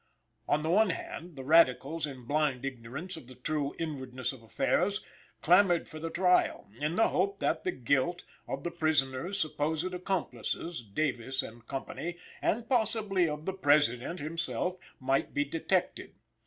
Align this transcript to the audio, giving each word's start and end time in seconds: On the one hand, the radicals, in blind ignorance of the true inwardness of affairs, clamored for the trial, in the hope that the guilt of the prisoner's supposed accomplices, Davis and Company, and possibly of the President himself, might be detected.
On 0.49 0.63
the 0.63 0.69
one 0.71 0.89
hand, 0.89 1.35
the 1.35 1.43
radicals, 1.43 2.07
in 2.07 2.25
blind 2.25 2.65
ignorance 2.65 3.17
of 3.17 3.27
the 3.27 3.35
true 3.35 3.75
inwardness 3.77 4.33
of 4.33 4.41
affairs, 4.41 5.01
clamored 5.43 5.87
for 5.87 5.99
the 5.99 6.09
trial, 6.09 6.67
in 6.81 6.95
the 6.95 7.09
hope 7.09 7.37
that 7.37 7.63
the 7.63 7.71
guilt 7.71 8.23
of 8.47 8.63
the 8.63 8.71
prisoner's 8.71 9.39
supposed 9.39 9.93
accomplices, 9.93 10.81
Davis 10.81 11.43
and 11.43 11.67
Company, 11.67 12.17
and 12.41 12.67
possibly 12.67 13.29
of 13.29 13.45
the 13.45 13.53
President 13.53 14.19
himself, 14.19 14.75
might 14.99 15.35
be 15.35 15.45
detected. 15.45 16.15